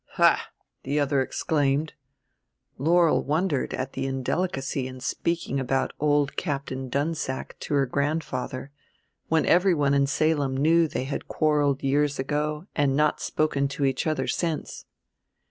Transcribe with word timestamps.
"Ha!" 0.13 0.47
the 0.81 0.99
other 0.99 1.21
exclaimed. 1.21 1.93
Laurel 2.79 3.23
wondered 3.23 3.71
at 3.75 3.93
the 3.93 4.07
indelicacy 4.07 4.87
in 4.87 4.99
speaking 4.99 5.59
about 5.59 5.93
old 5.99 6.35
Captain 6.35 6.89
Dunsack 6.89 7.59
to 7.59 7.75
her 7.75 7.85
grandfather, 7.85 8.71
when 9.27 9.45
everyone 9.45 9.93
in 9.93 10.07
Salem 10.07 10.57
knew 10.57 10.87
they 10.87 11.03
had 11.03 11.27
quarreled 11.27 11.83
years 11.83 12.17
ago 12.17 12.65
and 12.75 12.95
not 12.95 13.21
spoken 13.21 13.67
to 13.67 13.85
each 13.85 14.07
other 14.07 14.25
since. 14.25 14.85